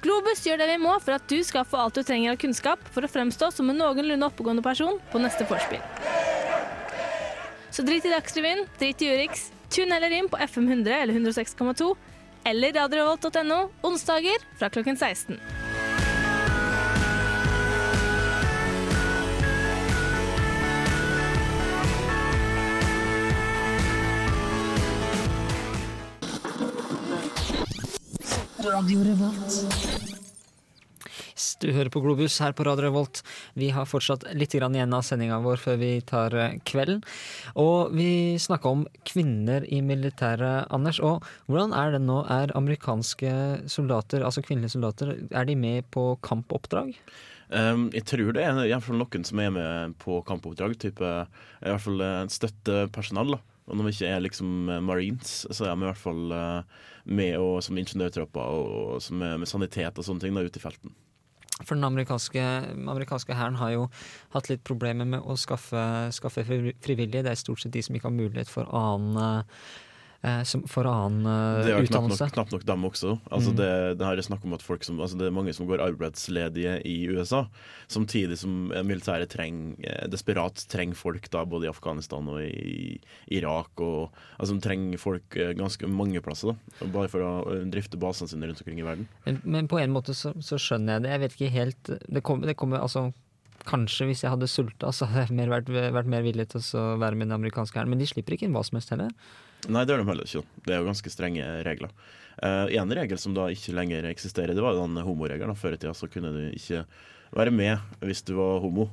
[0.00, 2.88] Globus gjør det vi må for at du skal få alt du trenger av kunnskap
[2.94, 5.84] for å fremstå som en noenlunde oppegående person på neste vorspiel.
[7.68, 11.92] Så drit i Dagsrevyen, drit i Urix, tune heller inn på FM 100 eller 106,2
[12.48, 15.59] eller radiorevolt.no onsdager fra klokken 16.
[28.60, 29.54] Radio Revolt.
[31.60, 33.22] Du hører på Globus her på Radio Revolt.
[33.56, 37.00] Vi har fortsatt litt grann igjen av sendinga vår før vi tar eh, kvelden.
[37.60, 41.00] Og vi snakka om kvinner i militæret, Anders.
[41.00, 42.20] Og hvordan er det nå?
[42.28, 43.32] Er amerikanske
[43.72, 46.92] soldater, altså kvinnelige soldater, er de med på kampoppdrag?
[47.50, 50.76] Um, jeg tror det er i hvert fall noen som er med på kampoppdrag.
[50.84, 51.14] Type,
[51.64, 53.38] I hvert fall uh, støttepersonell.
[53.38, 53.49] da.
[53.70, 56.80] Og når vi ikke er liksom eh, marines, så er vi i hvert fall uh,
[57.06, 60.60] med og, som ingeniørtropper og, og som er med sanitet og sånne ting da, ute
[60.60, 60.94] i felten.
[61.60, 62.40] For den amerikanske,
[62.88, 63.84] amerikanske hæren har jo
[64.32, 65.82] hatt litt problemer med å skaffe,
[66.16, 67.22] skaffe frivillige.
[67.22, 69.64] Det er stort sett de som ikke har mulighet for annen, eh,
[70.44, 72.26] som, for annen eh, Det er knapt utdannelse.
[72.26, 73.12] nok, knapt nok dem også.
[73.32, 73.56] Altså Mm.
[73.56, 75.80] det, det her er snakk om at folk som, altså det er mange som går
[75.80, 77.46] arbeidsledige i USA,
[77.88, 83.00] samtidig som militæret trenger, eh, desperat trenger folk da, både i Afghanistan og i
[83.32, 83.72] Irak.
[83.80, 87.96] Og, altså De trenger folk eh, ganske mange plasser, da, bare for å eh, drifte
[88.00, 89.08] basene sine rundt omkring i verden.
[89.24, 91.10] Men, men på en måte så, så skjønner jeg det.
[91.16, 93.08] Jeg vet ikke helt Det kommer, det kommer altså
[93.68, 96.96] Kanskje hvis jeg hadde sulta, så hadde jeg mer vært, vært mer villig til å
[96.96, 97.90] være med den amerikanske hæren.
[97.92, 99.10] Men de slipper ikke inn hva som helst heller.
[99.68, 100.42] Nei, det er de heller ikke.
[100.64, 101.92] Det er jo ganske strenge regler.
[102.40, 105.58] Uh, en regel som da ikke lenger eksisterer, det var den homoregelen.
[105.58, 106.86] Før i tida så kunne du ikke
[107.36, 108.88] være med hvis du var homo.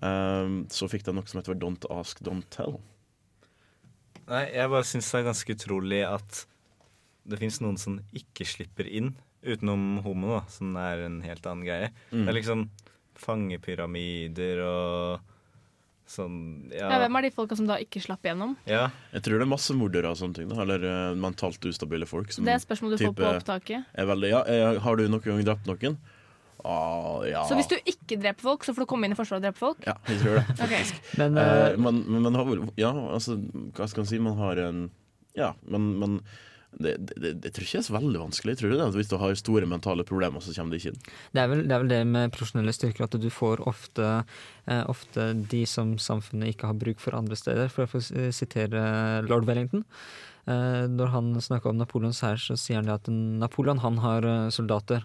[0.00, 2.80] Uh, så fikk de noe som heter Don't ask, don't tell.
[4.30, 6.44] Nei, jeg bare syns det er ganske utrolig at
[7.30, 9.12] det fins noen som ikke slipper inn,
[9.46, 11.90] utenom homo, da, som er en helt annen greie.
[12.10, 12.24] Mm.
[12.24, 12.64] Det er liksom
[13.20, 15.29] fangepyramider og
[16.10, 16.36] sånn
[16.74, 16.98] Ja, Ja.
[17.04, 18.56] hvem er de folka som da ikke slapp igjennom?
[18.66, 18.88] ja.
[19.14, 20.48] Jeg tror det er masse mordere og sånne ting.
[20.50, 20.60] Da.
[20.64, 22.32] Eller uh, mentalt ustabile folk.
[22.34, 23.84] Som Det er spørsmål du får på opptaket.
[23.94, 25.96] Er veldig, ja, eh, har du noen gang drept noen?
[26.64, 27.44] Ah, ja.
[27.48, 29.58] Så hvis du ikke dreper folk, så får du komme inn i Forsvaret og drepe
[29.62, 29.78] folk?
[29.86, 30.44] Ja, jeg tror det.
[30.66, 30.84] okay.
[31.16, 33.38] Men, Eh, man, men man har Ja, altså,
[33.72, 34.18] hva skal man si?
[34.18, 34.90] Man har en
[35.38, 36.20] Ja, men, men
[36.78, 38.54] det, det, det, tror ikke det er så veldig vanskelig.
[38.58, 41.02] tror du det Hvis du har store mentale problemer, så kommer det ikke inn.
[41.34, 44.08] Det er, vel, det er vel det med profesjonelle styrker at du får ofte,
[44.70, 47.72] eh, ofte de som samfunnet ikke har bruk for andre steder.
[47.74, 48.02] For å
[48.34, 48.82] sitere
[49.26, 49.84] lord Wellington.
[50.48, 54.26] Eh, når han snakker om Napoleons hær, så sier han det at Napoleon han har
[54.26, 55.04] eh, soldater.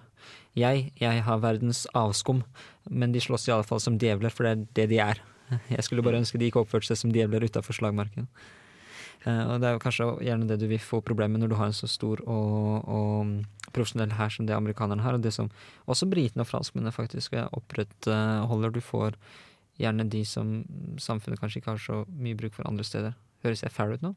[0.55, 2.43] Jeg, jeg har verdens avskum,
[2.89, 5.23] men de slåss i alle fall som djevler, for det er det de er.
[5.69, 8.29] Jeg skulle bare ønske de ikke oppførte seg som djevler utafor slagmarken.
[9.25, 11.57] Eh, og det er jo kanskje gjerne det du vil få problemer med når du
[11.59, 15.49] har en så stor og, og profesjonell hær som det amerikanerne har, og det som
[15.89, 18.75] også britene og franskmennene faktisk opprettholder.
[18.75, 19.17] Du får
[19.81, 20.59] gjerne de som
[21.01, 23.15] samfunnet kanskje ikke har så mye bruk for andre steder.
[23.45, 24.13] Høres jeg fair ut nå?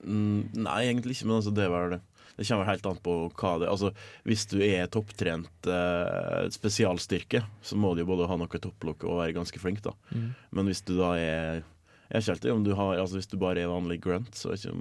[0.00, 2.00] Mm, nei, egentlig ikke, men altså, det var det.
[2.38, 3.90] Det kommer helt an på hva det Altså,
[4.24, 9.20] Hvis du er topptrent eh, spesialstyrke, så må du jo både ha noe topplokk og
[9.20, 9.82] være ganske flink.
[9.84, 9.92] da.
[10.14, 10.30] Mm.
[10.56, 11.62] Men hvis du da er
[12.10, 14.72] Jeg er ikke om du har Altså Hvis du bare er vanlig grunt, så ikke,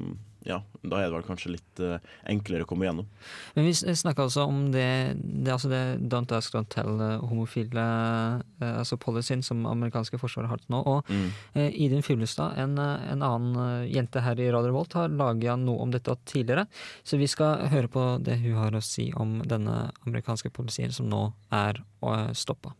[0.47, 1.99] ja, da er det vel kanskje litt uh,
[2.31, 3.07] enklere å komme gjennom.
[3.57, 8.39] Men vi snakka altså om det, det, altså det Don't Ask, Don't Tell, eh, uh,
[8.79, 10.81] altså policyen som amerikanske forsvaret har til nå.
[10.87, 11.29] Og Mm.
[11.55, 15.55] uh, Idun Fuglestad, en, eh, en annen eh, jente her i Radio Revolt, har laga
[15.57, 16.67] noe om dette tidligere.
[17.03, 21.09] Så vi skal høre på det hun har å si om denne amerikanske policyen som
[21.09, 22.75] nå er uh, stoppa.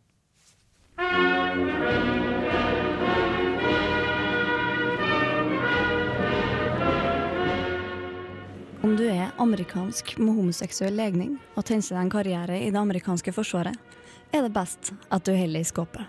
[8.90, 13.30] Om du er amerikansk med homoseksuell legning og tenker deg en karriere i det amerikanske
[13.30, 13.76] forsvaret,
[14.34, 16.08] er det best at du holder i skåpet.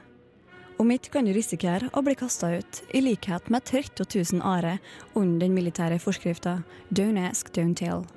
[0.81, 4.79] Om ikke kan du risikere å bli kasta ut, i likhet med 30 000 are
[5.13, 8.07] under den militære forskrifta Don't ask, don't tell.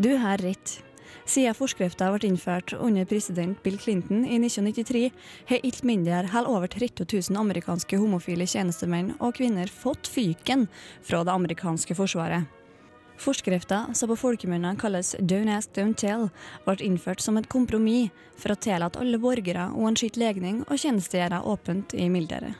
[0.00, 0.78] Du har rett.
[1.28, 5.10] Siden forskrifta ble innført under president Bill Clinton i 1993,
[5.52, 10.64] har ikke mindre enn over 30 000 amerikanske homofile tjenestemenn og -kvinner fått fyken
[11.02, 12.56] fra det amerikanske forsvaret.
[13.16, 16.28] Forskrifta, som på folkemunne kalles Don't ask, don't tell,
[16.66, 21.94] ble innført som et kompromiss for å tillate alle borgere uansett legning å tjenestegjøre åpent
[21.96, 22.52] i mildere.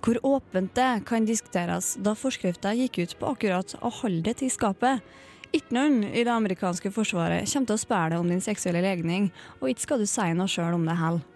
[0.00, 4.52] Hvor åpent det kan diskuteres, da forskrifta gikk ut på akkurat å holde det til
[4.52, 5.04] skapet.
[5.52, 9.28] Ikke noen i det amerikanske forsvaret kommer til å spørre deg om din seksuelle legning,
[9.60, 11.26] og ikke skal du si noe sjøl om det heller.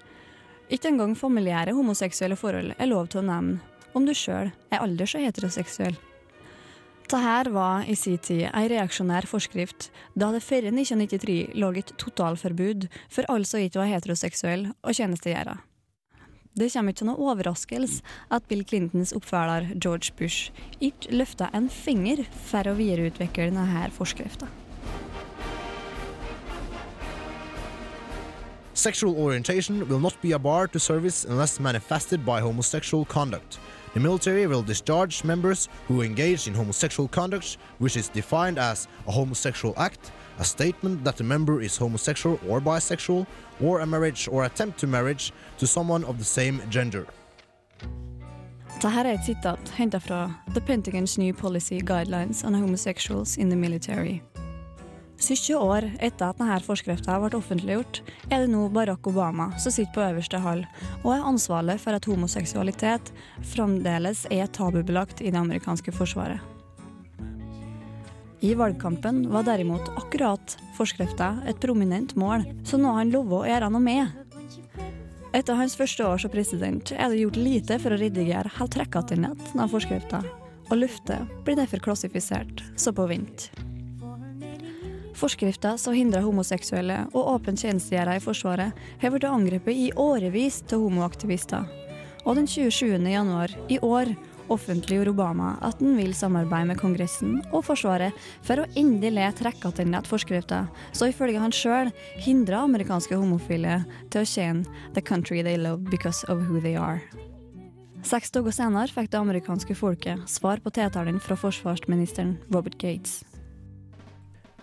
[0.73, 3.61] Ikke engang familiære homoseksuelle forhold er lov til å nevne,
[3.93, 5.99] om du sjøl er alders- og heteroseksuell.
[7.05, 12.87] Dette var i sin tid ei reaksjonær forskrift, da det før 1993 lå et totalforbud
[13.13, 15.59] for alle som ikke var heteroseksuelle og tjenestegjøre.
[16.57, 18.01] Det kommer ikke som noe overraskelse
[18.33, 20.49] at Bill Clintons oppfølger George Bush
[20.81, 24.49] ikke løfta en finger for å videreutvikle denne forskrifta.
[28.73, 33.61] Sexual orientation will not be a bar to service unless manifested by homosexual conduct.
[33.95, 39.13] The military will discharge members who engage in homosexual conduct, which is defined as a
[39.13, 43.25] homosexual act, a statement that the member is homosexual or bisexual,
[43.63, 47.07] or a marriage or attempt to marriage to someone of the same gender.
[48.81, 53.57] Dette er et sitat henta fra The Pentagon's New Policy Guidelines on Homosexuals in the
[53.57, 54.23] Military.
[55.19, 58.01] 70 år etter at denne forskrifta ble offentliggjort,
[58.31, 60.65] er det nå Barack Obama som sitter på øverste hall
[61.03, 63.13] og er ansvarlig for at homoseksualitet
[63.55, 66.43] fremdeles er tabubelagt i det amerikanske forsvaret.
[68.45, 73.47] I valgkampen var derimot akkurat forskrifta et prominent mål, så nå har han lovet å
[73.49, 74.21] gjøre noe med.
[75.35, 79.55] Etter hans første år som president er det gjort lite for å redigere helt trekkatternett
[79.57, 80.21] av forskrifta,
[80.69, 83.49] og luftet blir derfor klassifisert så på vent.
[85.15, 90.83] Forskrifta som hindrer homoseksuelle og åpent tjenestegjørere i Forsvaret, har blitt angrepet i årevis til
[90.83, 91.69] homoaktivister.
[92.25, 92.99] Og den 27.
[93.13, 94.11] januar i år
[94.53, 100.11] offentliggjorde Obama at han vil samarbeide med Kongressen og Forsvaret for å endelig trekke tilbake
[100.11, 101.93] forskrifta, så ifølge han sjøl
[102.25, 107.03] hindrer amerikanske homofile til å tjene 'the country they love because of who they are'.
[108.05, 113.25] Seks dager senere fikk det amerikanske folket svar på tiltalen fra forsvarsministeren Robert Gates.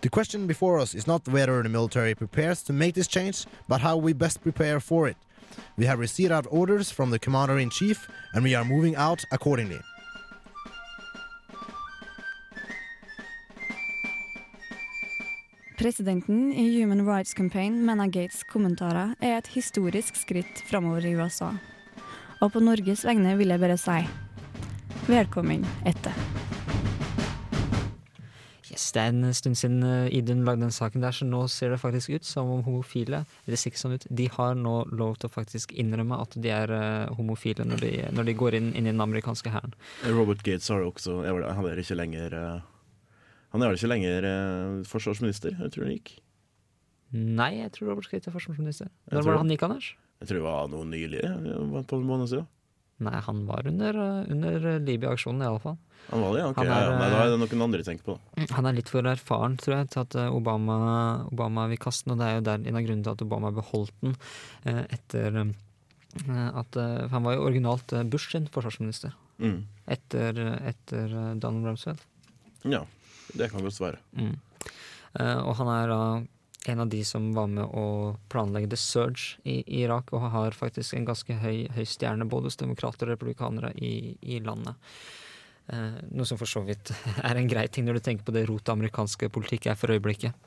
[0.01, 3.81] The question before us is not whether the military prepares to make this change, but
[3.81, 5.17] how we best prepare for it.
[5.77, 9.23] We have received our orders from the commander in chief, and we are moving out
[9.31, 9.79] accordingly.
[15.77, 21.53] Presidenten i Human Rights Campaign mener Gates' kommentarer er et historisk skritt framover i USA.
[22.41, 24.01] Og på Norges vegne vil jeg bare si
[25.09, 26.40] velkommen etter.
[28.95, 31.79] Det er en stund siden eh, Idun lagde den saken der, så nå ser det
[31.81, 35.29] faktisk ut som om homofile det ser ikke sånn ut, de har nå lov til
[35.29, 38.87] å faktisk innrømme at de er eh, homofile når de, når de går inn, inn
[38.87, 39.75] i den amerikanske hæren.
[40.07, 42.61] Robert Gates har også Han er ikke lenger eh,
[43.53, 44.29] Han er vel ikke lenger
[44.87, 46.15] forsvarsminister, jeg tror han gikk.
[47.11, 48.87] Nei, jeg tror Robert Gates er forsvarsminister.
[49.11, 49.91] Når var det han gikk, Anders?
[50.21, 52.49] Jeg tror det var noe nylig, et par måneder siden.
[53.01, 55.77] Nei, han var under, eh, under Libya-aksjonen i alle fall.
[56.11, 56.49] Han var det, ja?
[56.51, 56.93] Ok, er, ja.
[56.99, 58.15] Nei, da er det eh, noen andre tenker på.
[58.57, 60.77] Han er litt for erfaren, tror jeg, til at eh, Obama,
[61.31, 62.15] Obama vil kaste den.
[62.15, 64.15] Og det er jo der en av grunnene til at Obama beholdt den
[64.69, 69.15] eh, etter eh, at eh, Han var jo originalt eh, Bush sin forsvarsminister.
[69.41, 69.61] Mm.
[69.95, 70.41] Etter,
[70.73, 72.03] etter eh, Donald Rumsfeld.
[72.69, 72.83] Ja,
[73.33, 74.01] det kan godt være.
[74.17, 74.35] Mm.
[75.19, 76.01] Eh, og han er da
[76.65, 80.93] en av de som var med å planlegge The Surge i Irak, og har faktisk
[80.93, 84.77] en ganske høy, høy stjerne både hos demokrater og republikanere i, i landet.
[85.71, 86.93] Eh, noe som for så vidt
[87.27, 90.37] er en grei ting når du tenker på det rotet amerikanske politikk er for øyeblikket.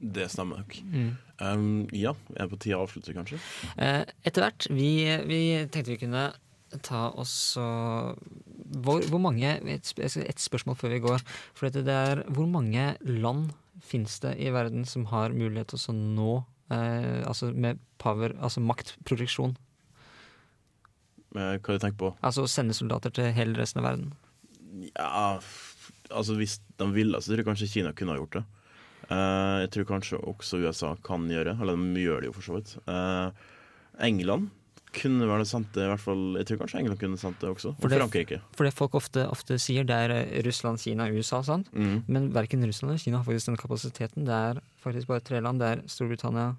[0.00, 0.76] Det stemmer nok.
[0.92, 1.08] Mm.
[1.40, 3.40] Um, ja, er det på tide å avslutte, kanskje?
[3.80, 4.68] Eh, etter hvert.
[4.72, 4.92] Vi,
[5.28, 5.40] vi
[5.72, 6.30] tenkte vi kunne
[6.86, 9.88] ta oss hvor, hvor mange et,
[10.40, 11.24] spørsmål før vi går.
[11.58, 13.50] For det er hvor mange land
[13.84, 16.30] finnes det i verden som har mulighet til å nå
[16.72, 19.56] eh, Altså med power, altså maktproduksjon?
[21.34, 22.14] Hva Hva du tenker på?
[22.26, 24.12] Altså å sende soldater til hele resten av verden?
[24.94, 25.38] Ja,
[26.10, 28.44] altså hvis de ville, så tror jeg kanskje Kina kunne ha gjort det.
[29.10, 32.58] Eh, jeg tror kanskje også USA kan gjøre, eller de gjør det jo for så
[32.58, 32.76] vidt.
[32.90, 33.46] Eh,
[34.06, 34.50] England
[34.96, 37.74] kunne vel sendt det, i hvert fall Jeg tror kanskje England kunne sendt det også.
[37.74, 38.40] Og For det- Frankrike.
[38.56, 41.72] For det folk ofte, ofte sier, det er eh, Russland, Kina, USA, sant?
[41.72, 42.04] Mm.
[42.08, 44.24] Men verken Russland eller Kina har faktisk den kapasiteten.
[44.24, 45.60] Det er faktisk bare tre land.
[45.60, 46.56] Det er Storbritannia,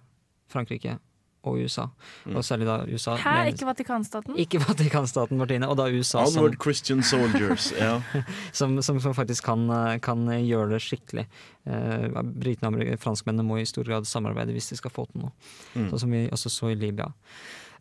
[0.49, 0.99] Frankrike
[1.43, 1.87] og USA.
[2.25, 2.35] Mm.
[2.35, 3.15] Og særlig da USA.
[3.17, 4.37] Hæ, men, ikke Vatikanstaten?
[4.37, 5.67] Ikke Vatikanstaten, Martine.
[5.67, 7.71] Og da USA som, Christian Soldiers.
[7.79, 8.01] Ja.
[8.53, 11.25] som, som, som faktisk kan, eh, kan gjøre det skikkelig.
[11.65, 15.33] Uh, Britene og franskmennene må i stor grad samarbeide hvis de skal få til noe.
[15.73, 15.89] Mm.
[15.89, 17.09] Sånn som vi også så i Libya.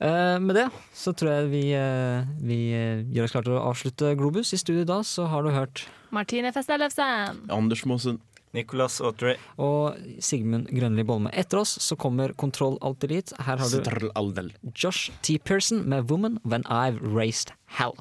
[0.00, 3.64] Eh, med det så tror jeg vi, eh, vi eh, gjør oss klare til å
[3.68, 4.54] avslutte Globus.
[4.56, 7.44] I studio da så har du hørt Martine Festellefsen.
[7.52, 8.20] Anders Mosen.
[8.52, 9.36] Nicolas Autry.
[9.62, 11.30] og Sigmund Grønli Bolme.
[11.30, 13.36] Etter oss så kommer Kontroll Alt Elite.
[13.38, 15.38] Her har du Josh T.
[15.38, 17.94] Pearson med 'Woman When I've Raised Hell'.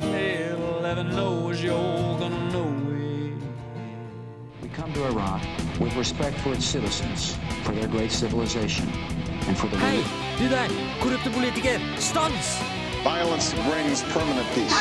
[0.00, 3.42] Hell, heaven knows you're gonna know it.
[4.62, 8.88] We come to Iraq with respect for its citizens, for their great civilization,
[9.46, 10.02] and for the Hei,
[10.38, 10.68] du der!
[11.00, 11.80] Korrupte politiker!
[11.98, 12.58] Stans!
[13.04, 14.74] Violence brings permanent peace.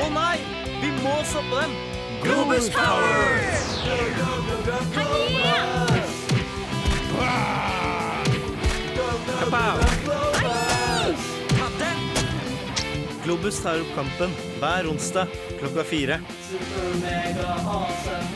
[0.00, 0.38] Å nei!
[0.80, 1.76] Vi må stoppe dem!
[2.22, 3.38] Globus Power!
[13.24, 15.28] Globus tar opp kampen hver onsdag
[15.60, 16.20] klokka fire.
[16.48, 18.27] Super mega awesome.